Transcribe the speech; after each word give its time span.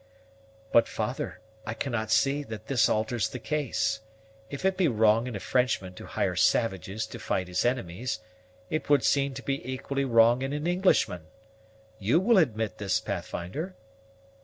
"But, 0.71 0.87
father, 0.87 1.41
I 1.63 1.75
cannot 1.75 2.09
see 2.09 2.41
that 2.45 2.65
this 2.65 2.89
alters 2.89 3.29
the 3.29 3.37
case. 3.37 3.99
If 4.49 4.65
it 4.65 4.75
be 4.75 4.87
wrong 4.87 5.27
in 5.27 5.35
a 5.35 5.39
Frenchman 5.39 5.93
to 5.93 6.07
hire 6.07 6.35
savages 6.35 7.05
to 7.05 7.19
fight 7.19 7.47
his 7.47 7.63
enemies, 7.65 8.19
it 8.71 8.89
would 8.89 9.03
seem 9.03 9.35
to 9.35 9.43
be 9.43 9.61
equally 9.63 10.05
wrong 10.05 10.41
in 10.41 10.53
an 10.53 10.65
Englishman. 10.65 11.27
You 11.99 12.19
will 12.19 12.39
admit 12.39 12.79
this, 12.79 12.99
Pathfinder?" 12.99 13.75